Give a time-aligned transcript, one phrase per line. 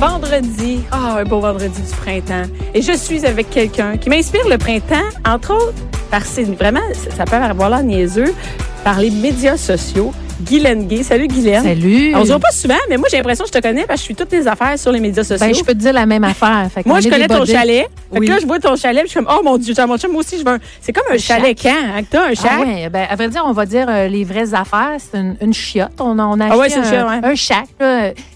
[0.00, 2.50] Vendredi, ah, un beau vendredi du printemps.
[2.72, 5.74] Et je suis avec quelqu'un qui m'inspire le printemps, entre autres,
[6.10, 6.80] parce que vraiment,
[7.14, 8.34] ça peut avoir l'air niaiseux,
[8.82, 10.14] par les médias sociaux.
[10.40, 11.02] Guylaine Gay.
[11.02, 11.62] Salut Guylaine.
[11.62, 12.14] Salut.
[12.14, 14.00] On se voit pas souvent, mais moi j'ai l'impression que je te connais parce que
[14.00, 15.46] je suis toutes tes affaires sur les médias sociaux.
[15.46, 16.68] Ben, je peux te dire la même affaire.
[16.72, 17.86] Fait moi, je connais ton chalet.
[18.12, 18.26] Fait Oui.
[18.26, 20.10] que là, je vois ton chalet, puis je suis comme, oh mon Dieu, mon chum,
[20.10, 20.58] moi aussi, je veux un.
[20.80, 22.66] C'est comme un, chalet camp, hein, que t'as, un Ah chalet.
[22.84, 24.96] ouais, ben, à vrai dire, on va dire euh, les vraies affaires.
[24.98, 25.92] C'est une, une chiotte.
[26.00, 27.30] On a, on a Ah acheté un, chiotte, ouais.
[27.30, 27.66] un shack.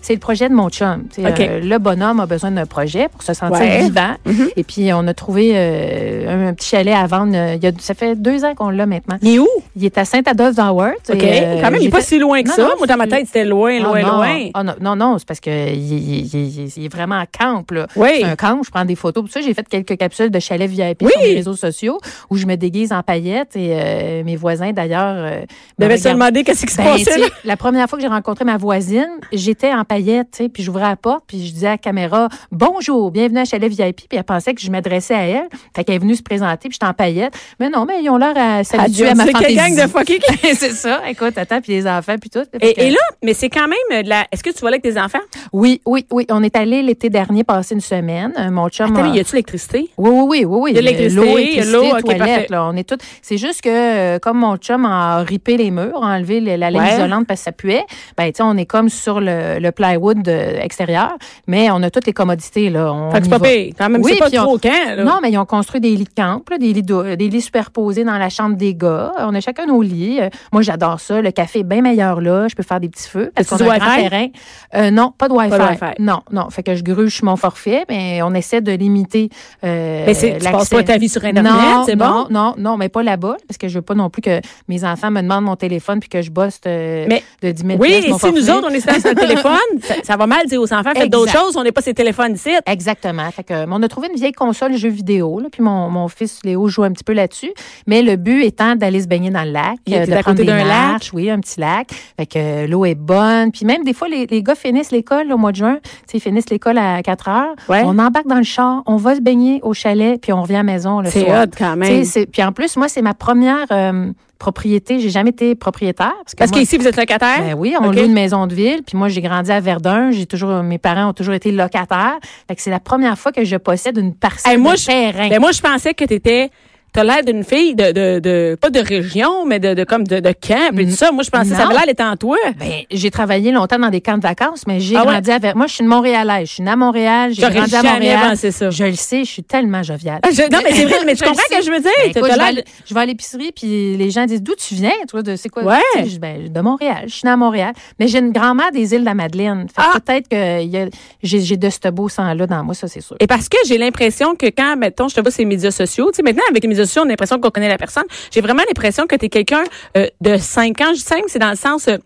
[0.01, 1.05] C'est le projet de mon chum.
[1.19, 4.15] Euh, le bonhomme a besoin d'un projet pour se sentir vivant.
[4.27, 4.51] Mhm.
[4.57, 7.35] Et puis, on a trouvé euh, un, petit chalet à vendre.
[7.35, 9.17] il y a, ça fait deux ans qu'on l'a maintenant.
[9.23, 9.49] Il est où?
[9.77, 10.95] Il est à Saint-Adolphe-d'Howard.
[11.09, 11.19] OK.
[11.63, 12.63] Quand même, il pas si loin que Non, ça.
[12.63, 14.17] non, moi, dans ma c'est- tête, c'était loin, Ah loin, non.
[14.17, 14.49] loin.
[14.55, 17.71] Ah non, non, non, c'est parce que il, il- il- il est vraiment en camp,
[17.71, 17.87] là.
[17.97, 18.09] Oui.
[18.19, 19.23] C'est un camp, je prends des photos.
[19.25, 21.11] Pour ça, j'ai fait quelques capsules de chalet VIP Oui.
[21.13, 21.99] sur les réseaux sociaux
[22.31, 25.15] où je me déguise en paillettes et euh, mes voisins, d'ailleurs.
[25.17, 25.41] Euh,
[25.81, 27.19] me se demander qu'est-ce qui se Ben, passait.
[27.19, 27.27] là.
[27.45, 31.25] la première fois que j'ai rencontré ma voisine, j'étais en paillettes, puis j'ouvrais la porte,
[31.27, 34.61] puis je disais à la caméra Bonjour, bienvenue à Chalet VIP, puis elle pensait que
[34.61, 35.49] je m'adressais à elle.
[35.77, 37.35] Fait qu'elle est venue se présenter, puis j'étais en paillettes.
[37.61, 39.55] Mais non, mais ils ont l'air à s'habituer à ma C'est fantaisie.
[39.57, 40.21] gang de qui-
[40.57, 41.01] c'est ça.
[41.09, 42.45] Écoute, attends, puis les enfants, puis tout.
[42.53, 44.27] Que- Et, là, mais c'est quand même de la.
[44.33, 45.19] Est-ce que tu vas là avec tes enfants?
[45.53, 46.27] oui, oui, oui.
[46.31, 48.33] On est allé l'été dernier passer une semaine.
[48.39, 48.87] Euh, Mon chum.
[48.93, 49.89] Attends, a- mais y a-tu l'électricité?
[49.97, 50.71] Oui, oui, oui, oui, oui.
[50.71, 52.97] Il y a de l'électricité, L'eau, toilette, là, on est tout.
[53.23, 56.71] C'est juste que euh, comme mon chum a ripé les murs, a enlevé le- la
[56.71, 56.95] laine Ouais.
[56.95, 57.85] isolante parce que ça puait,
[58.17, 61.15] ben tu sais, on est comme sur le, le plywood euh, extérieur,
[61.47, 62.93] mais on a toutes les commodités là.
[62.93, 63.75] On Fait que c'est pas pire.
[63.79, 65.05] Quand même, Oui, c'est pas puis on- trop camp, là.
[65.05, 67.41] Non, mais ils ont construit des lits de camp, là, des, lits de- des lits
[67.41, 69.13] superposés dans la chambre des gars.
[69.19, 70.21] On a chacun nos lits.
[70.21, 71.21] Euh, Moi, j'adore ça.
[71.21, 72.47] Le café est bien meilleur là.
[72.49, 73.31] Je peux faire des petits feux.
[73.35, 74.03] Parce qu'on a un grand Wi-Fi?
[74.09, 74.27] terrain.
[74.75, 75.51] Euh, non, pas de Wi-Fi.
[75.51, 76.03] Pas de Wi-Fi.
[76.03, 76.51] Non, non.
[76.51, 79.29] Fait que je gruge mon forfait, mais on essaie de limiter
[79.65, 82.27] euh, Mais c'est- tu passes pas ta vie sur Internet, non, c'est non, bon?
[82.31, 85.11] Non, non, mais pas là-bas, parce que je veux pas non plus que mes enfants
[85.11, 88.03] me demandent mon téléphone puis que je bosse euh, Mais- de 10 000 Oui, et
[88.03, 90.91] si nous autres, on est sur le téléphone, ça, ça va mal dire aux enfants,
[90.95, 92.51] faites d'autres choses, on n'est pas ces téléphones ici.
[92.67, 93.31] Exactement.
[93.31, 96.41] Fait que, on a trouvé une vieille console jeux vidéo, là, puis mon, mon fils
[96.45, 97.53] Léo joue un petit peu là-dessus.
[97.87, 100.45] Mais le but étant d'aller se baigner dans le lac, Il euh, de prendre des
[100.45, 101.89] marches, oui, un petit lac.
[102.19, 103.51] Fait que euh, l'eau est bonne.
[103.53, 105.79] Puis même des fois, les, les gars finissent l'école au mois de juin.
[106.13, 107.55] Ils finissent l'école à 4 heures.
[107.69, 107.83] Ouais.
[107.85, 110.59] On embarque dans le char, on va se baigner au chalet, puis on revient à
[110.59, 111.45] la maison le C'est soir.
[111.45, 112.05] hot quand même.
[112.05, 115.01] c'est- Puis en plus, moi, c'est ma première euh, propriété.
[115.01, 116.13] J'ai jamais été propriétaire.
[116.23, 117.39] Parce que Parce moi- qu'ici, vous êtes locataire?
[117.41, 117.95] ben oui, on OK.
[117.97, 118.83] loue une maison de ville.
[118.87, 120.11] Puis moi, j'ai grandi à Verdun.
[120.11, 122.19] J'ai toujours, mes parents ont toujours été locataires.
[122.49, 124.87] Fait que c'est la première fois que je possède une parcelle Hey, moi, de je-
[124.87, 125.29] terrain.
[125.29, 126.51] Ben, moi, je pensais que tu étais.
[126.95, 130.21] T'as l'air d'une fille de, de, de, pas de région, mais de, de comme de,
[130.21, 131.11] de camp et tout ça.
[131.11, 132.37] Moi, je pensais que ça avait l'air d'être en toi.
[132.57, 135.21] Ben, j'ai travaillé longtemps dans des camps de vacances, mais j'ai Ah ouais?
[135.21, 136.47] grandi Ver- Moi, je suis une Montréalaise.
[136.49, 137.33] Je suis née à Montréal.
[137.35, 138.21] J'ai J'aurais grandi à jamais Montréal.
[138.31, 138.71] pensé ça.
[138.71, 140.21] Je le sais, je suis tellement joviale.
[140.23, 141.91] Ah, je- non, mais c'est vrai, mais tu comprends ce que je veux dire?
[142.05, 144.55] Ben, T'as je, vais l'air- aller, je vais à l'épicerie, puis les gens disent d'où
[144.55, 145.65] tu viens, toi, de c'est quoi?
[145.65, 145.75] Ouais.
[145.95, 147.07] Tu sais, je dis, ben, de Montréal.
[147.09, 147.73] Je suis née à Montréal.
[147.99, 149.67] Mais j'ai une grand-mère des îles de la Madeleine.
[149.69, 149.99] Fait que Ah!
[150.01, 150.87] peut-être que il y a-
[151.25, 153.17] j'ai j'ai de ce beau sang-là dans moi, ça, c'est sûr.
[153.19, 156.11] Et parce que j'ai l'impression que quand, mettons, je te vois sur les médias sociaux,
[156.13, 158.05] tu sais, maintenant, avec les médias on a l'impression qu'on connaît la personne.
[158.31, 159.65] J'ai vraiment l'impression que tu es quelqu'un
[159.97, 160.89] euh, de 5 ans.
[160.89, 161.97] Je dis 5, c'est dans le sens euh,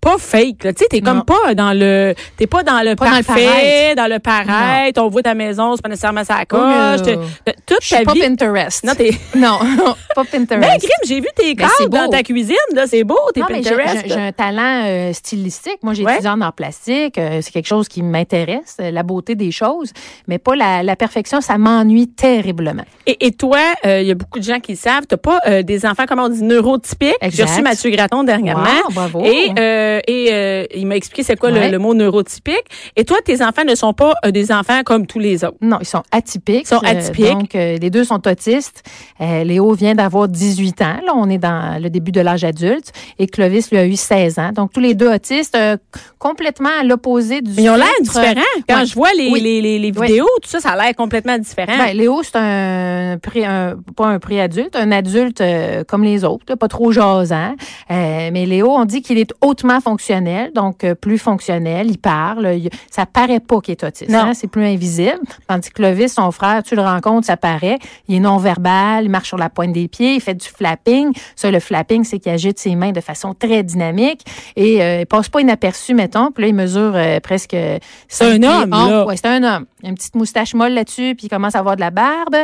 [0.00, 0.64] pas fake.
[0.64, 0.72] là.
[0.72, 3.94] Tu sais, t'es comme pas dans le, t'es pas dans le Pas dans le parfait,
[3.94, 5.00] dans le paraître.
[5.02, 7.00] On voit ta maison, c'est pas nécessairement ça à coche.
[7.66, 8.20] Toute ta pas vie.
[8.20, 8.84] Pinterest.
[8.84, 9.10] Non, t'es.
[9.36, 9.58] Non,
[10.14, 10.80] pas Mais Pinterest.
[10.80, 12.86] Grim, j'ai vu tes Ben, c'est cadres dans ta cuisine, là.
[12.86, 14.04] C'est beau, tes Non, mais j'ai- Pinterest.
[14.06, 15.78] j'ai un talent euh, stylistique.
[15.82, 17.18] Moi, j'ai étudié en art plastique.
[17.18, 19.92] Euh, c'est quelque chose qui m'intéresse, euh, la beauté des choses.
[20.26, 22.84] Mais pas la, perfection, ça m'ennuie terriblement.
[23.06, 26.04] Et, toi, il y a beaucoup de gens qui le savent, t'as pas des enfants,
[26.06, 27.16] comment on dit, neurotypiques.
[27.28, 28.64] J'ai reçu Mathieu Graton dernièrement.
[28.88, 29.22] Wow, bravo.
[29.24, 29.52] Et,
[29.98, 31.70] euh, et euh, il m'a expliqué c'est quoi le- Ouais.
[31.70, 32.64] le, mot neurotypique.
[32.96, 35.56] Et toi, tes enfants ne sont pas euh, des enfants comme tous les autres?
[35.60, 36.62] Non, ils sont atypiques.
[36.64, 37.26] Ils sont atypiques.
[37.32, 38.82] donc, les deux sont autistes.
[39.20, 40.96] Léo vient d'avoir 18 ans.
[41.06, 42.92] Là, on est dans le début de l'âge adulte.
[43.18, 44.50] Et Clovis, lui, a eu 16 ans.
[44.52, 45.56] Donc, tous les deux autistes,
[46.18, 48.34] complètement à l'opposé du Mais ils ont l'air différents.
[48.68, 48.86] Quand Ouais.
[48.86, 49.40] je vois les, Oui.
[49.40, 50.06] les, les, les Oui.
[50.06, 51.76] vidéos, tout ça, ça a l'air complètement différent.
[51.78, 55.42] Ben, Léo, c'est un, pré, un pas un pré-adulte, un adulte
[55.88, 57.54] comme les autres, là, pas trop jasant.
[57.88, 61.90] Mais Léo, on dit qu'il est hautement fonctionnel, donc euh, plus fonctionnel.
[61.90, 62.54] Il parle.
[62.54, 64.12] Il, ça paraît pas qu'il est autiste.
[64.12, 65.20] Hein, c'est plus invisible.
[65.46, 67.78] Tandis que Clovis, son frère, tu le rencontres, ça paraît.
[68.08, 71.12] Il est non-verbal, il marche sur la pointe des pieds, il fait du flapping.
[71.36, 74.24] Ça, le flapping, c'est qu'il agite ses mains de façon très dynamique
[74.56, 76.30] et euh, il passe pas inaperçu, mettons.
[76.32, 77.56] Puis là, il mesure euh, presque...
[78.08, 79.06] C'est un homme, là.
[79.06, 79.66] Ouais, c'est un homme.
[79.82, 82.36] Il a une petite moustache molle là-dessus, puis il commence à avoir de la barbe.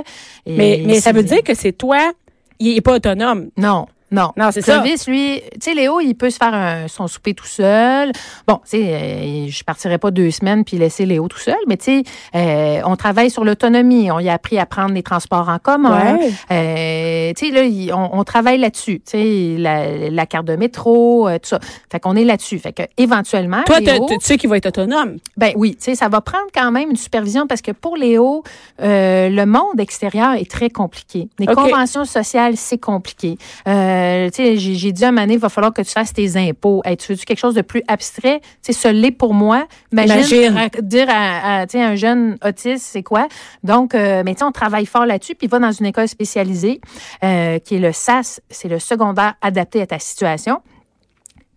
[0.47, 2.13] Et Mais, mais ça veut dire que c'est toi,
[2.59, 3.51] il est pas autonome.
[3.57, 3.87] Non.
[4.13, 4.75] Non, Non, c'est ça.
[4.81, 8.13] Clovis, lui, tu sais, Léo, il peut se faire un- son souper tout seul.
[8.47, 11.77] Bon, tu sais, euh, je partirais pas deux semaines puis laisser Léo tout seul, mais
[11.77, 12.03] tu sais,
[12.37, 14.11] euh, on travaille sur l'autonomie.
[14.13, 16.19] On y a appris à prendre les transports en commun.
[16.19, 16.31] Ouais.
[16.53, 19.01] Euh, tu sais, là, il- on, on travaille là-dessus.
[19.01, 21.59] Tu sais, la, la carte de métro, euh, tout ça.
[21.91, 22.59] Fait qu'on est là-dessus.
[22.61, 25.17] Fait que éventuellement, Toi, t'as- Léo, tu sais qu'il va être autonome.
[25.37, 28.45] ben oui, tu sais, ça va prendre quand même une supervision parce que pour Léo,
[28.83, 31.29] euh, le monde extérieur est très compliqué.
[31.41, 33.37] Les conventions sociales, c'est compliqué.
[33.67, 33.95] Euh,
[34.31, 36.83] tu sais, j'ai dit à donné, il va falloir que tu fasses tes impôts.
[36.85, 38.41] Hey, tu veux quelque chose de plus abstrait?
[38.63, 39.67] Tu sais, ce l'est pour moi.
[39.93, 40.71] Imagine, Imagine.
[40.83, 43.29] dire à, tu un jeune autiste, c'est quoi?
[43.63, 46.81] Donc, euh, mais tu on travaille fort là-dessus, puis il va dans une école spécialisée
[47.25, 50.61] euh, qui est le SAS, c'est le secondaire adapté à ta situation.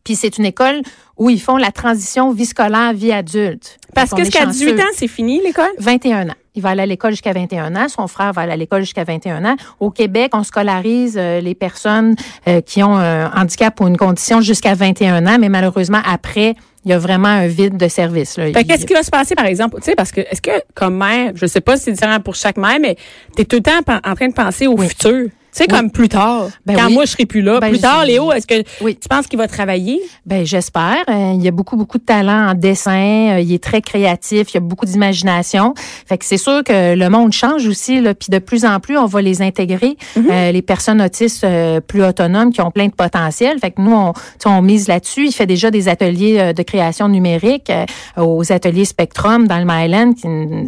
[0.04, 0.82] Puis c'est une école
[1.18, 3.78] où ils font la transition vie scolaire, vie adulte.
[3.94, 4.82] Parce que est jusqu'à 18 chanceux.
[4.82, 5.70] ans, c'est fini l'école?
[5.78, 6.34] 21 ans.
[6.56, 7.88] Il va aller à l'école jusqu'à 21 ans.
[7.90, 9.56] Son frère va aller à l'école jusqu'à 21 ans.
[9.80, 12.16] Au Québec, on scolarise euh, les personnes
[12.48, 16.56] euh, qui ont un handicap ou une condition jusqu'à 21 ans, mais malheureusement, après,
[16.86, 18.38] il y a vraiment un vide de service.
[18.38, 18.46] Là.
[18.52, 19.78] Fait Il- qu'est-ce qui va se passer, par exemple?
[19.78, 22.36] Tu sais, parce que, est-ce que, comme mère, je sais pas si c'est différent pour
[22.36, 22.96] chaque mère, mais
[23.36, 24.88] t'es tout le temps en train de penser au Oui.
[24.90, 25.28] futur.
[25.60, 25.78] Sais, Oui.
[25.78, 26.48] comme plus tard.
[26.66, 26.94] Ben quand oui.
[26.94, 27.60] moi, je serai plus là.
[27.60, 28.96] Ben, plus tard, Léo, est-ce que Oui.
[29.00, 30.00] tu penses qu'il va travailler?
[30.26, 31.04] Ben, j'espère.
[31.10, 33.34] Euh, il y a beaucoup, beaucoup de talent en dessin.
[33.36, 34.52] Euh, il est très créatif.
[34.52, 35.74] Il y a beaucoup d'imagination.
[36.08, 38.00] Fait que c'est sûr que le monde change aussi.
[38.00, 39.98] Là, puis de plus en plus, on va les intégrer.
[40.18, 43.60] Euh, les personnes autistes euh, plus autonomes qui ont plein de potentiel.
[43.60, 44.14] Fait que nous, on,
[44.46, 45.26] on mise là-dessus.
[45.28, 47.86] Il fait déjà des ateliers de création numérique euh,
[48.24, 50.14] aux ateliers Spectrum dans le Myland.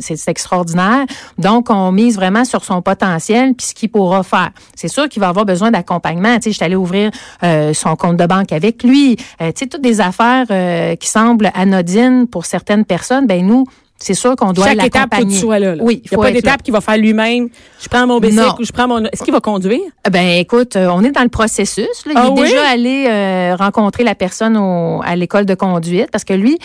[0.02, 1.06] c'est extraordinaire.
[1.38, 4.50] Donc, on mise vraiment sur son potentiel puis ce qu'il pourra faire.
[4.82, 6.36] C'est sûr qu'il va avoir besoin d'accompagnement.
[6.38, 7.12] Tu sais, je suis allée ouvrir
[7.44, 9.16] euh, son compte de banque avec lui.
[9.42, 13.28] Euh, tu sais, toutes des affaires euh, qui semblent anodines pour certaines personnes.
[13.28, 13.66] Ben nous,
[13.98, 15.36] c'est sûr qu'on doit Chaque étape, faut que l'accompagner.
[15.36, 15.76] tu sois là.
[15.76, 15.84] là.
[15.84, 17.50] Oui, Il n'y a pas d'étape qu'il va faire lui-même.
[17.80, 19.04] Je prends mon bicycle ou je prends mon.
[19.06, 19.80] Est-ce qu'il va conduire?
[20.10, 21.86] Ben écoute, euh, on est dans le processus.
[22.08, 22.12] là.
[22.12, 22.42] Il Ah est oui?
[22.42, 26.58] déjà allé euh, rencontrer la personne au- à l'école de conduite parce que lui,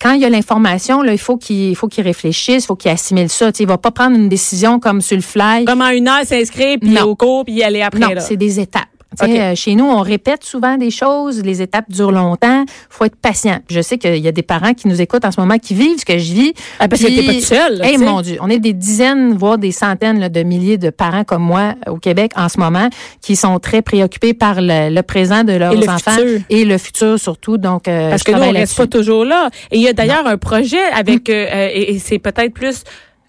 [0.00, 2.76] quand il y a l'information, là, il faut qu'il il faut qu'il réfléchisse, il faut
[2.76, 3.50] qu'il assimile ça.
[3.52, 5.64] Tu sais, il va pas prendre une décision comme sur le fly.
[5.64, 8.00] Comment une heure s'inscrire, puis au cours, puis y aller après?
[8.00, 8.88] non, c'est des étapes.
[9.18, 9.38] Tu sais, OK.
[9.40, 13.58] euh, chez nous, on répète souvent des choses, les étapes durent longtemps, faut être patient.
[13.70, 15.98] Je sais qu'il y a des parents qui nous écoutent en ce moment qui vivent
[15.98, 16.52] ce que je vis.
[16.78, 19.56] Ah, parce que t'es pas tout seul, Hey, mon Dieu, on est des dizaines, voire
[19.56, 22.88] des centaines là, de milliers de parents comme moi euh, au Québec en ce moment
[23.22, 26.40] qui sont très préoccupés par le, le présent de leurs Et le enfants futur.
[26.50, 27.56] et le futur surtout.
[27.56, 29.48] Donc, euh, Parce je que nous, on reste pas toujours là.
[29.70, 32.82] Et il y a d'ailleurs un projet avec, euh, et, et c'est peut-être plus,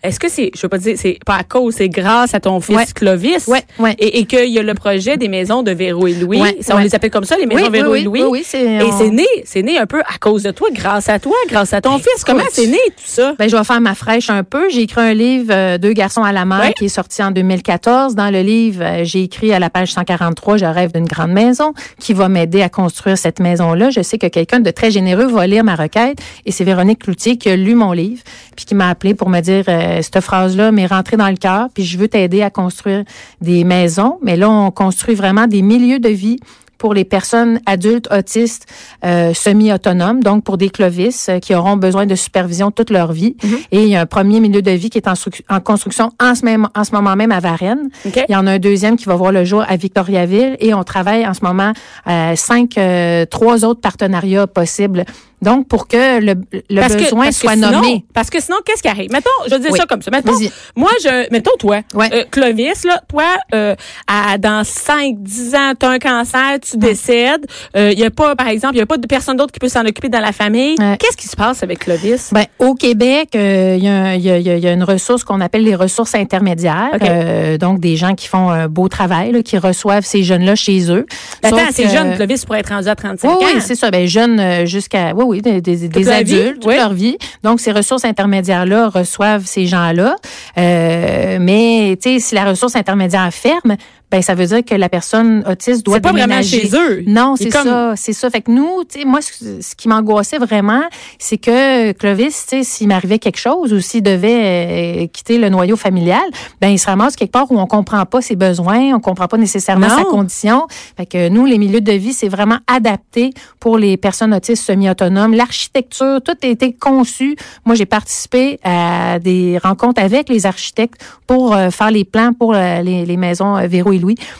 [0.03, 2.59] est-ce que c'est, je veux pas dire, c'est pas à cause, c'est grâce à ton
[2.61, 2.85] fils Ouais.
[2.95, 3.47] Clovis?
[3.47, 3.95] Ouais, ouais.
[3.99, 6.41] Et, et qu'il y a le projet des maisons de Véro et Louis.
[6.61, 8.21] Ça, on les appelle comme ça, les maisons oui, Véro oui, et Louis.
[8.23, 10.69] oui, oui, c'est- Et on- c'est né, c'est né un peu à cause de toi,
[10.71, 12.23] grâce à toi, grâce à ton fils.
[12.25, 13.33] Comment c'est né tout ça?
[13.37, 14.69] Ben, je vais faire ma fraîche un peu.
[14.69, 18.15] J'ai écrit un livre, euh, Deux garçons à la mer, qui est sorti en 2014.
[18.15, 21.73] Dans le livre, euh, j'ai écrit à la page 143, Je rêve d'une grande maison,
[21.99, 23.89] qui va m'aider à construire cette maison-là.
[23.89, 27.37] Je sais que quelqu'un de très généreux va lire ma requête et c'est Véronique Cloutier
[27.37, 28.21] qui a lu mon livre
[28.55, 31.67] puis qui m'a appelé pour me dire, euh, cette phrase-là m'est rentrée dans le cœur
[31.73, 33.03] puis je veux t'aider à construire
[33.41, 34.19] des maisons.
[34.23, 36.39] Mais là, on construit vraiment des milieux de vie
[36.79, 38.65] pour les personnes adultes autistes
[39.05, 43.35] euh, semi-autonomes, donc pour des clovis euh, qui auront besoin de supervision toute leur vie.
[43.71, 45.13] Et il y a un premier milieu de vie qui est en,
[45.49, 47.89] en construction en ce, même, en ce moment même à Varennes.
[48.05, 48.23] OK.
[48.27, 50.83] Il y en a un deuxième qui va voir le jour à Victoriaville et on
[50.83, 51.73] travaille en ce moment
[52.05, 55.03] à cinq, euh, trois autres partenariats possibles.
[55.41, 56.33] Donc, pour que le,
[56.69, 58.05] le Parce que- besoin que soit sinon- nommé.
[58.13, 59.11] Parce que sinon, qu'est-ce qui arrive?
[59.11, 59.79] Mettons, je vais dire Oui.
[59.79, 60.11] ça comme ça.
[60.11, 60.33] Mettons,
[60.75, 62.09] moi, je, mettons, toi, Ouais.
[62.13, 63.75] euh, Clovis, là, toi, euh,
[64.07, 67.45] à, dans 5, 10 ans, tu as un cancer, tu décèdes.
[67.75, 69.69] Il y a pas, par exemple, il y a pas de personne d'autre qui peut
[69.69, 70.75] s'en occuper dans la famille.
[70.79, 70.97] Ouais.
[70.99, 72.29] Qu'est-ce qui se passe avec Clovis?
[72.33, 74.71] Ben, au Québec, euh, il y, a un- il y, a, y a- y a
[74.73, 76.89] une ressource qu'on appelle les ressources intermédiaires.
[76.95, 77.01] OK.
[77.03, 80.91] Euh, donc, des gens qui font un beau travail, là, qui reçoivent ces jeunes-là chez
[80.91, 81.05] eux.
[81.43, 83.47] Attends, Sauf c'est que- jeune, Clovis pourrait être rendu à 35 Oui, ans.
[83.55, 83.91] oui, c'est ça.
[83.91, 86.75] Ben, jeunes euh, jusqu'à, oui, oui, des, des, des la vie, adultes, toute oui.
[86.75, 87.17] leur vie.
[87.43, 90.15] Donc, ces ressources intermédiaires-là reçoivent ces gens-là.
[90.57, 93.77] Euh, mais, tu sais, si la ressource intermédiaire ferme,
[94.11, 97.03] ben ça veut dire que la personne autiste doit C'est pas vraiment chez eux.
[97.05, 98.29] Non, c'est comme- ça, c'est ça.
[98.29, 100.81] Fait que nous, tu sais, moi, ce, qui m'angoissait vraiment,
[101.19, 105.49] c'est que Clovis, tu sais, s'il m'arrivait quelque chose ou s'il devait euh, quitter le
[105.49, 106.23] noyau familial,
[106.59, 109.37] ben il se ramasse quelque part où on comprend pas ses besoins, on comprend pas
[109.37, 109.97] nécessairement Non.
[109.97, 110.67] sa condition.
[110.97, 115.33] Fait que nous, les milieux de vie, c'est vraiment adapté pour les personnes autistes semi-autonomes.
[115.35, 117.35] L'architecture, tout a été conçu.
[117.65, 122.53] Moi, j'ai participé à des rencontres avec les architectes pour euh, faire les plans pour
[122.55, 123.67] euh, les, les maisons euh,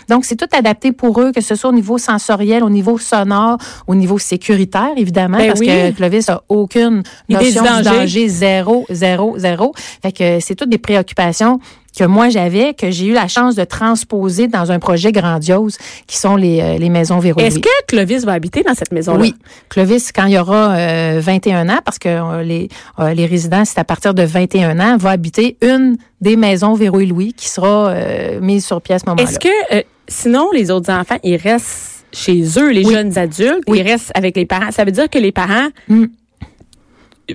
[0.08, 3.58] Donc, c'est tout adapté pour eux, que ce soit au niveau sensoriel, au niveau sonore,
[3.88, 5.68] au niveau sécuritaire, évidemment, Ben parce oui.
[5.68, 7.84] que Clovis a aucune notion du danger.
[7.84, 9.74] danger, zéro, zéro, zéro.
[10.02, 11.60] Fait que c'est toutes des préoccupations
[12.00, 15.78] que moi j'avais, que j'ai eu la chance de transposer dans un projet grandiose
[16.08, 19.20] qui sont les, euh, les maisons Véro Est-ce que Clovis va habiter dans cette maison-là?
[19.20, 19.36] Oui,
[19.70, 23.66] Clovis, quand il y aura euh, 21 ans, parce que euh, les, euh, les résidents,
[23.66, 27.50] c'est à partir de 21 ans, va habiter une des maisons Véro et Louis qui
[27.50, 29.24] sera euh, mise sur pied à ce moment-là.
[29.30, 32.94] Est-ce que, euh, sinon, les autres enfants, ils restent chez eux, les Oui.
[32.94, 33.80] jeunes adultes, Oui.
[33.80, 34.72] ils restent avec les parents?
[34.72, 36.06] Ça veut dire que les parents, Mm.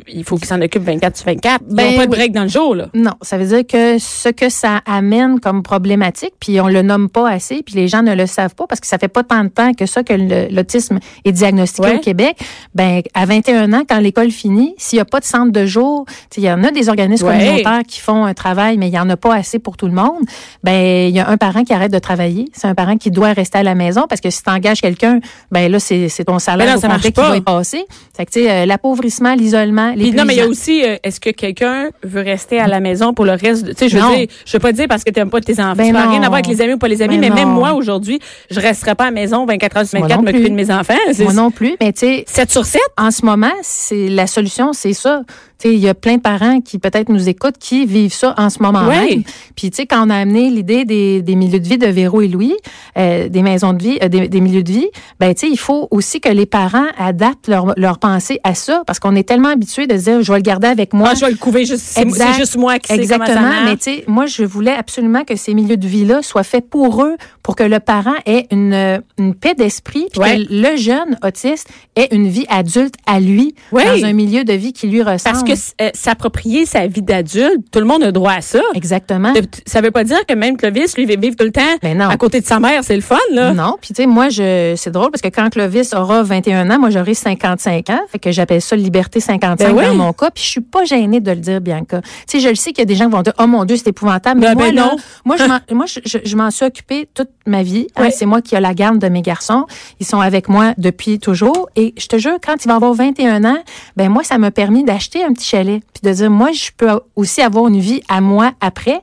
[0.08, 1.60] Il faut qu'ils s'en occupent 24 sur 24.
[1.68, 2.16] Ils Ben n'ont pas de oui.
[2.16, 2.86] break dans le jour, là.
[2.94, 7.08] Non, ça veut dire que ce que ça amène comme problématique, puis on le nomme
[7.08, 9.44] pas assez, puis les gens ne le savent pas parce que ça fait pas tant
[9.44, 10.14] de temps que ça que
[10.52, 11.96] l'autisme est diagnostiqué Ouais.
[11.96, 12.36] au Québec.
[12.74, 16.04] Ben à 21 ans, quand l'école finit, s'il y a pas de centre de jour,
[16.06, 17.38] tu sais, il y en a des organismes Ouais.
[17.38, 19.92] communautaires qui font un travail, mais il y en a pas assez pour tout le
[19.92, 20.22] monde.
[20.62, 23.32] Ben il y a un parent qui arrête de travailler, c'est un parent qui doit
[23.32, 25.20] rester à la maison parce que si tu engages quelqu'un,
[25.50, 27.84] ben là c'est ton salaire Ben non, au ça marche qui va y passer.
[28.16, 30.97] Fait que tu sais euh, l'appauvrissement, l'isolement, Puis non, mais il y a aussi, euh,
[31.03, 33.64] est-ce que quelqu'un veut rester à la maison pour le reste?
[33.64, 34.14] de- Tu sais, je veux Non.
[34.17, 35.75] dire, je veux pas dire parce que tu n'aimes pas tes enfants.
[35.76, 37.35] Ben ça n'a rien à voir avec les amis ou pas les amis, Ben mais
[37.45, 38.19] même moi, aujourd'hui,
[38.50, 40.71] je resterai pas à la maison 24 heures sur Moi 24 non m'occuper de mes
[40.73, 40.95] enfants.
[41.21, 42.81] Moi non plus, mais tu sais 7 sur 7?
[42.99, 45.23] en ce moment, c'est la solution, c'est ça.
[45.58, 48.50] Sais, il y a plein de parents qui peut-être nous écoutent qui vivent ça en
[48.50, 49.06] ce moment Ouais.
[49.08, 49.23] même.
[49.56, 52.20] Puis tu sais, quand on a amené l'idée des, des milieux de vie de Véro
[52.20, 52.54] et Louis,
[52.99, 54.88] euh, des maisons de vie, euh, des, des milieux de vie,
[55.20, 58.82] ben tu sais, il faut aussi que les parents adaptent leur, leur pensée à ça,
[58.87, 61.11] parce qu'on est tellement habitué de dire, je vais le garder avec moi.
[61.12, 62.04] Ah, je vais le couver juste, c'est
[62.37, 63.64] juste moi qui sais comment ça Exactement.
[63.64, 67.02] Mais tu sais, moi, je voulais absolument que ces milieux de vie-là soient faits pour
[67.04, 70.44] eux, pour que le parent ait une, une paix d'esprit, puis Ouais.
[70.44, 74.73] que le jeune autiste ait une vie adulte à lui, dans un milieu de vie
[74.73, 75.20] qui lui ressemble.
[75.23, 78.60] Parce que euh, s'approprier sa vie d'adulte, tout le monde a droit à ça.
[78.74, 79.32] Exactement.
[79.66, 82.08] Ça veut pas dire que même Clovis, lui, va vivre tout le temps Ben non.
[82.08, 82.82] à côté de sa mère.
[82.84, 83.52] C'est le fun, là.
[83.52, 86.78] Non, puis tu sais, moi, je, c'est drôle parce que quand Clovis aura 21 ans,
[86.78, 88.00] moi, j'aurai 55 ans.
[88.10, 89.86] Fait que j'appelle ça liberté 55 Ben oui.
[89.86, 90.30] dans mon cas.
[90.30, 92.00] Puis je suis pas gênée de le dire, Bianca.
[92.02, 93.64] Tu sais, je le sais qu'il y a des gens qui vont dire, oh mon
[93.64, 94.40] Dieu, c'est épouvantable.
[94.40, 94.96] Mais Ben, moi, ben là, non.
[95.24, 97.86] moi, je m'en, moi, je, je- je m'en suis occupée toute ma vie.
[97.96, 98.10] Hein, Ouais.
[98.10, 99.66] c'est moi qui ai la garde de mes garçons.
[100.00, 101.68] Ils sont avec moi depuis toujours.
[101.76, 103.58] Et je te jure, quand il va avoir 21 ans,
[103.96, 105.83] ben moi, ça m'a permis d'acheter un petit chalet.
[105.93, 109.03] Puis de dire, moi, je peux aussi avoir une vie à moi après.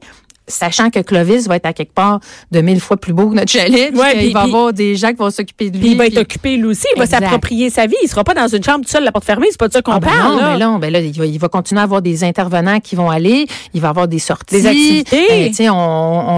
[0.54, 2.20] Sachant que Clovis va être à quelque part
[2.52, 4.96] de mille fois plus beau que notre chalet, puis Ouais, puis- va puis- avoir des
[4.96, 5.82] gens qui vont s'occuper de lui.
[5.82, 7.96] Puis il va être occupé lui aussi, il va s'approprier sa vie.
[8.04, 9.48] Il sera pas dans une chambre tout seul, la porte fermée.
[9.52, 10.32] C'est pas de ça qu'on Ah ben parle.
[10.34, 10.58] non, là.
[10.58, 13.10] ben non, ben là, il va, il va continuer à avoir des intervenants qui vont
[13.10, 15.52] aller, il va avoir des sorties, Des activités.
[15.58, 15.76] Ben, on,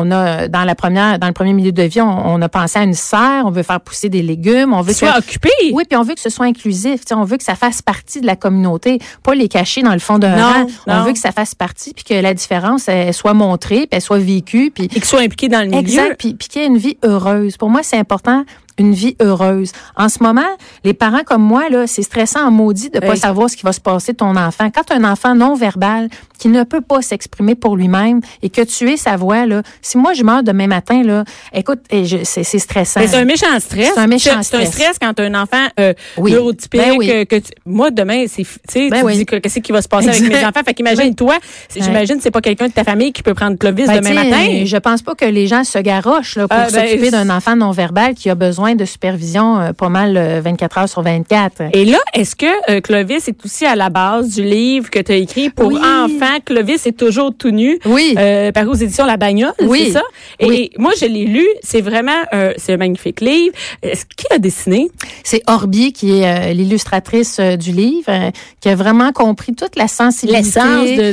[0.08, 2.79] on a dans la première, dans le premier milieu de vie, on, on a pensé
[2.79, 5.50] à une serre, on veut faire pousser des légumes, on veut Soit que, occupé.
[5.72, 8.25] oui, puis on veut que ce soit inclusif, on veut que ça fasse partie de
[8.25, 10.67] la communauté, pas les cacher dans le fond d'un rang.
[10.88, 11.03] On non.
[11.05, 14.19] veut que ça fasse partie, puis que la différence elle soit montrée, puis elle soit
[14.19, 15.79] vécue, puis Et qu'il soit impliqué dans le milieu.
[15.79, 16.17] Exact.
[16.17, 17.57] Puis, puis qu'il y ait une vie heureuse.
[17.57, 18.45] Pour moi, c'est important
[18.77, 19.72] une vie heureuse.
[19.96, 20.42] En ce moment,
[20.84, 23.18] les parents comme moi, là, c'est stressant en maudit de pas Oui.
[23.18, 24.70] savoir ce qui va se passer de ton enfant.
[24.74, 28.89] Quand un enfant non verbal qui ne peut pas s'exprimer pour lui-même et que tu
[28.92, 33.00] es sa voix, là, si moi je meurs demain matin, là, écoute, je- c'est stressant.
[33.00, 33.92] Mais c'est un méchant stress.
[33.94, 34.72] C'est un méchant C'est un stress.
[34.72, 36.32] stress quand un enfant euh, Oui.
[36.32, 36.82] neurotypique.
[36.82, 37.10] Ben oui.
[37.12, 39.18] euh, que tu- moi, demain, c'est, tu sais, Ben tu oui.
[39.18, 40.62] dis que qu'est-ce qui va se passer avec mes enfants?
[40.65, 41.36] Fait qu'imagine, toi,
[41.70, 41.86] c'est- Ouais.
[41.86, 44.63] j'imagine, c'est pas quelqu'un de ta famille qui peut prendre Clovis Ben, demain matin.
[44.65, 47.72] Je pense pas que les gens se garochent là, pour ben, s'occuper d'un enfant non
[47.72, 51.62] verbal qui a besoin de supervision euh, pas mal euh, 24 heures sur 24.
[51.74, 55.12] Et là, est-ce que euh, Clovis est aussi à la base du livre que tu
[55.12, 55.77] as écrit pour Oui.
[55.77, 56.39] enfants?
[56.46, 57.77] Clovis est toujours tout nu.
[57.86, 58.15] Oui.
[58.17, 59.84] Euh, paru aux éditions La Bagnole, Oui.
[59.88, 60.03] c'est ça?
[60.39, 60.70] Et Oui.
[60.77, 61.46] moi, je l'ai lu.
[61.62, 63.53] C'est vraiment euh, c'est un magnifique livre.
[63.82, 64.89] Est-ce qui a dessiné?
[65.24, 69.75] C'est Orbi qui est euh, l'illustratrice euh, du livre, euh, qui a vraiment compris toute
[69.75, 70.60] la sensibilité,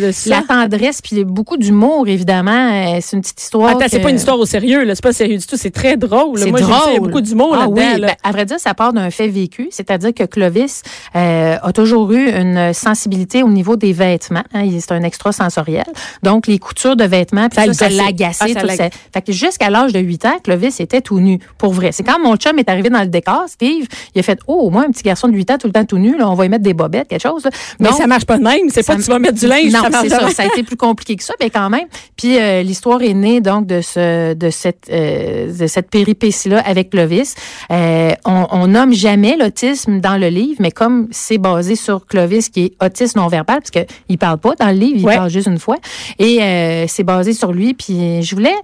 [0.00, 0.30] de- de ça.
[0.30, 2.71] la tendresse, puis beaucoup d'humour évidemment.
[2.95, 3.71] Euh, c'est une petite histoire.
[3.71, 4.95] Attends, c'est que- pas une histoire au sérieux, là.
[4.95, 5.57] C'est pas sérieux du tout.
[5.57, 6.38] C'est très drôle.
[6.38, 6.97] C'est Moi, drôle.
[6.97, 7.75] a beaucoup d'humour ah, là-dedans.
[7.76, 8.06] Oui, là.
[8.09, 10.82] ben, à vrai dire, ça part d'un fait vécu, c'est-à-dire que Clovis
[11.16, 14.44] euh, a toujours eu une sensibilité au niveau des vêtements.
[14.54, 14.68] hein.
[14.78, 15.85] C'est un extrasensoriel.
[16.23, 18.44] Donc, les coutures de vêtements, puis Ça l'agaçait.
[18.44, 18.76] Ah, ça l'agaçait.
[18.76, 18.99] ça.
[19.12, 21.92] Fait que jusqu'à l'âge de 8 ans, Clovis était tout nu, pour vrai.
[21.92, 24.85] C'est quand mon chum est arrivé dans le décor, Steve, il a fait, oh, moi,
[24.87, 26.49] un petit garçon de 8 ans tout le temps tout nu, là, on va y
[26.49, 27.44] mettre des bobettes, quelque chose.
[27.44, 27.50] là.
[27.78, 28.68] Mais ça marche pas de même.
[28.70, 29.73] C'est pas que tu vas mettre du linge.
[29.73, 30.30] non, c'est ça.
[30.30, 31.87] Ça a été plus compliqué que ça, mais quand même.
[32.16, 36.90] Puis euh, l'histoire est née donc de ce de cette euh, de cette péripétie-là avec
[36.90, 37.30] Clovis.
[37.71, 42.49] Euh, on, on nomme jamais l'autisme dans le livre, mais comme c'est basé sur Clovis
[42.49, 45.17] qui est autiste non verbal, parce que il parle pas dans le livre, il Ouais.
[45.17, 45.77] parle juste une fois,
[46.19, 47.75] et euh, c'est basé sur lui.
[47.75, 48.55] Puis je voulais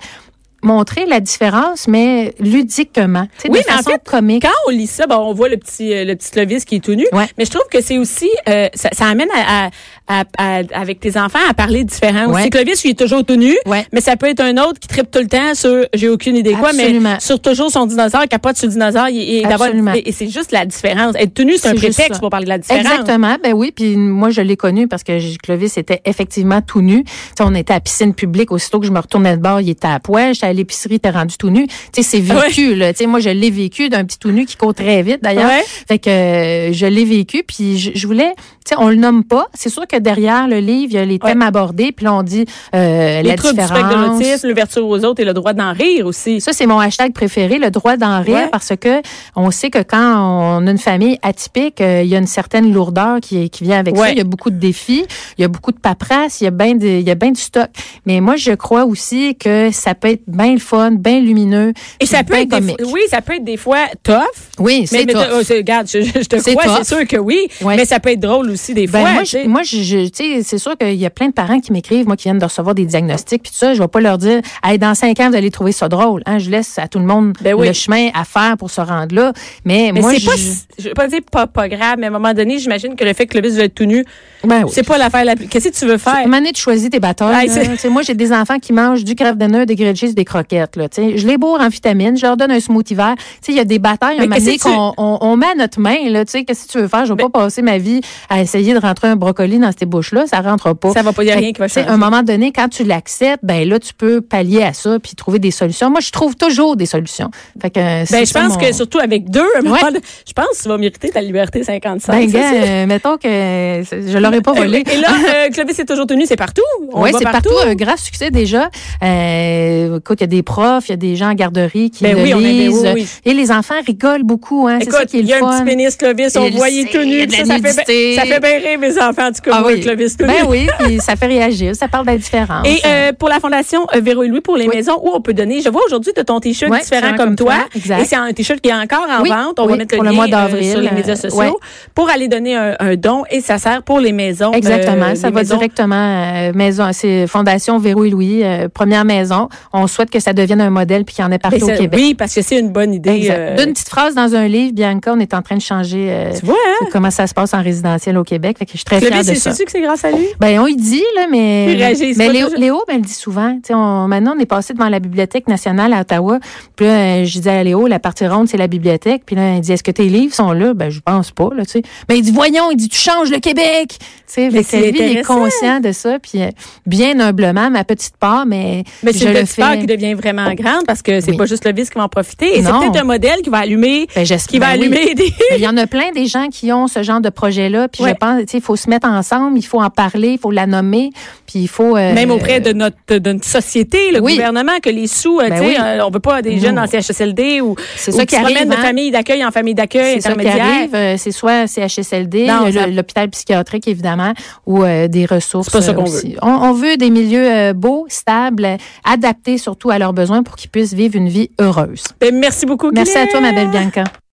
[0.62, 4.42] montrer la différence, mais ludiquement, Oui, de mais en fait, comique.
[4.42, 6.80] Quand on lit ça, bon, on voit le petit, euh, le petit Clovis qui est
[6.84, 7.06] tout nu.
[7.12, 7.26] Ouais.
[7.38, 9.70] Mais je trouve que c'est aussi, euh, ça, ça amène à, à-
[10.08, 12.26] à- à- avec tes enfants à parler différent.
[12.26, 12.40] Ouais.
[12.42, 12.50] aussi.
[12.50, 13.56] Clovis, il est toujours tout nu.
[13.66, 13.84] Ouais.
[13.92, 16.52] Mais ça peut être un autre qui tripe tout le temps sur, j'ai aucune idée
[16.52, 17.16] quoi, mais Absolument.
[17.20, 19.92] sur toujours son dinosaure, capote sur le dinosaure, et, et Absolument.
[19.94, 21.14] et, c'est juste la différence.
[21.16, 22.18] Être tout nu, c'est un prétexte ça.
[22.20, 22.84] pour parler de la différence.
[22.84, 27.04] Exactement, ben oui, puis moi je l'ai connu parce que Clovis était effectivement tout nu.
[27.40, 29.88] On était à la piscine publique, aussitôt que je me retournais de bord, il était
[29.88, 31.66] à poil, j'étais à l'épicerie, il était rendu tout nu.
[31.66, 34.46] Tu sais, c'est vécu là, tu sais, moi je l'ai vécu d'un petit tout nu
[34.46, 35.48] qui court très vite d'ailleurs.
[35.48, 35.64] Ouais.
[35.88, 39.24] Fait que euh, je l'ai vécu puis je, je voulais, tu sais, on le nomme
[39.24, 42.14] pas, c'est sûr que derrière le livre, il y a les thèmes abordés, puis là
[42.14, 45.32] on dit euh, Les la troubles du spectre de l'autisme, l'ouverture aux autres et le
[45.34, 46.40] droit d'en rire aussi.
[46.40, 48.48] Ça, c'est mon hashtag préféré, le droit d'en rire, Ouais.
[48.50, 49.00] parce que
[49.34, 52.72] on sait que quand on a une famille atypique, euh, il y a une certaine
[52.72, 54.10] lourdeur qui, qui vient avec ça.
[54.10, 55.04] Il y a beaucoup de défis,
[55.38, 57.30] il y a beaucoup de paperasse, il y a bien de, il y a bien
[57.30, 57.68] du stock.
[58.04, 61.72] Mais moi, je crois aussi que ça peut être bien le fun, bien lumineux.
[62.00, 62.76] Et ça peut être des, comique.
[62.92, 64.16] oui, ça peut être des fois tough.
[64.58, 65.22] Oui, Mais, c'est mais tough.
[65.22, 67.46] t'as- oh, regarde, je, je te crois, c'est sûr que oui.
[67.64, 69.12] Mais ça peut être drôle aussi des Ben, fois.
[69.12, 69.44] moi, tu sais.
[69.44, 72.16] je, moi, je, je- c'est sûr qu'il y a plein de parents qui m'écrivent, moi,
[72.16, 74.78] qui viennent de recevoir des diagnostics, puis tout ça, je vais pas leur dire, hey,
[74.78, 76.22] dans cinq ans, vous allez trouver ça drôle.
[76.26, 77.68] Hein, je laisse à tout le monde Ben oui.
[77.68, 79.32] le chemin à faire pour se rendre là.
[79.64, 80.36] Mais, Mais moi, c'est je, pas,
[80.78, 83.12] je veux pas dire pas, pas grave, mais à un moment donné, j'imagine que le
[83.14, 84.04] fait que Clovis veut être tout nu,
[84.44, 84.70] ben oui.
[84.72, 85.46] c'est pas l'affaire la plus.
[85.46, 86.22] Qu'est-ce que tu veux faire?
[86.26, 87.48] Une année, tu choisis tes batailles.
[87.90, 90.76] Moi, j'ai des enfants qui mangent du craft dinner, des grilled cheese, des croquettes.
[90.76, 91.18] Là, tu sais.
[91.18, 93.14] je les bourre en vitamines, je leur donne un smoothie vert.
[93.16, 95.96] Tu sais, Il y a des batailles Mais qu'on on, on met à notre main.
[96.10, 97.06] Là, tu sais, Qu'est-ce que tu veux faire?
[97.06, 100.26] Je vais pas passer ma vie à essayer de rentrer un brocoli dans ces bouches-là.
[100.26, 100.92] Ça rentre pas.
[100.92, 101.86] Ça va pas, y a Fait rien qui va changer.
[101.88, 105.14] À un moment donné, quand tu l'acceptes, ben là, tu peux pallier à ça puis
[105.14, 105.90] trouver des solutions.
[105.90, 107.30] Moi, je trouve toujours des solutions.
[107.60, 109.78] Fait que, euh, c'est Ben, je pense mon- que surtout avec deux, Ouais.
[110.26, 112.12] je pense que tu vas mériter ta liberté 55.
[112.12, 114.82] Ben, gars, c'est- euh, mettons que euh, je l'aurais pas volé.
[114.92, 115.08] Et là,
[115.46, 116.62] euh, Clovis est toujours tenu, c'est partout.
[116.94, 117.50] Oui, c'est partout.
[117.66, 118.70] un grand succès déjà.
[119.02, 122.02] Euh, écoute, il y a des profs, il y a des gens en garderie qui
[122.04, 122.82] Ben le oui, ben lisent.
[122.82, 123.08] oui, oui.
[123.24, 124.66] Et les enfants rigolent beaucoup.
[124.68, 126.84] Hein, c'est ça Écoute, qui est il y a un petit pénis Clovis, on sait,
[126.92, 127.28] tout nu.
[127.30, 129.84] Ça, ça fait, ça fait bien rire mes enfants, en tout cas, Ah oui.
[130.18, 131.74] Ben oui, puis ça fait réagir.
[131.76, 132.62] Ça parle d'être différent.
[132.64, 134.76] Et euh, pour la fondation euh, Véro et Louis pour les Oui.
[134.76, 137.54] maisons, où on peut donner, je vois aujourd'hui de ton t-shirt différent différent comme toi.
[137.74, 138.02] exact.
[138.02, 139.58] Et c'est un t-shirt qui est encore en vente.
[139.58, 141.38] On va mettre le pour le lien mois euh, d'avril, sur les médias euh, sociaux
[141.38, 141.50] ouais.
[141.94, 144.52] pour aller donner un, un don et ça sert pour les maisons.
[144.52, 145.56] Exactement, euh, ça va maisons.
[145.56, 148.42] directement maison, c'est Fondation Véro et Louis,
[148.74, 149.48] première maison.
[149.72, 151.98] On souhaite que ça devienne un modèle puis qu'il y en ait partout au Québec.
[152.00, 153.30] Oui, parce que c'est une bonne idée.
[153.58, 156.54] D'une petite phrase dans un livre, Bianca, on est en train de changer tu vois,
[156.54, 156.86] hein?
[156.92, 158.58] comment ça se passe en résidentiel au Québec.
[158.58, 159.52] Fait que je suis très fière de ça.
[159.64, 160.26] Que c'est grâce à lui?
[160.40, 161.66] Ben, on y dit, là, mais.
[161.72, 163.58] Il réagit, mais Léo, Léo, ben, le dit souvent.
[163.70, 166.38] On, maintenant, on est passé devant la Bibliothèque nationale à Ottawa.
[166.76, 169.22] Puis là, euh, je disais à Léo, la partie ronde, c'est la bibliothèque.
[169.26, 170.74] Puis là, il dit, est-ce que tes livres sont là?
[170.74, 171.82] Ben, je pense pas, là, tu sais.
[172.08, 173.96] Ben, il dit, voyons, il dit, tu changes le Québec!
[173.98, 176.18] Tu sais, Mais c'est lui, il est conscient de ça.
[176.18, 176.48] Puis, euh,
[176.84, 178.82] bien humblement, ma petite part, mais.
[179.04, 181.36] Mais c'est une petite part qui devient vraiment grande parce que c'est Oui.
[181.36, 182.58] pas juste le vice qui va en profiter.
[182.58, 184.72] Et c'est peut-être un modèle qui va allumer, Ben, j'espère- qui va oui.
[184.72, 185.32] allumer des.
[185.56, 187.86] Il y en a plein des gens qui ont ce genre de projet-là.
[187.88, 188.10] Puis Ouais.
[188.10, 190.50] je pense, tu sais, il faut se mettre ensemble, il faut en parler, il faut
[190.50, 191.10] la nommer,
[191.46, 191.96] puis il faut.
[191.96, 194.32] euh, Même auprès de notre, de notre société, le Oui.
[194.34, 195.76] gouvernement, que les sous, euh, Ben oui.
[195.80, 196.82] euh, on veut pas des jeunes Non.
[196.82, 198.76] en CHSLD ou, C'est ça qui se arrive, de hein.
[198.82, 200.88] famille d'accueil en famille d'accueil intermédiaire.
[200.94, 202.48] euh, C'est soit CHSLD,
[202.92, 204.32] l'hôpital psychiatrique, évidemment,
[204.66, 205.66] ou euh, des ressources.
[205.68, 206.36] C'est pas ça euh, qu'on aussi.
[206.42, 210.56] On, on veut des milieux euh, beaux, stables, euh, adaptés surtout à leurs besoins pour
[210.56, 212.04] qu'ils puissent vivre une vie heureuse.
[212.20, 213.28] Ben, merci beaucoup, Merci à Claire.
[213.32, 214.04] toi, ma belle Bianca.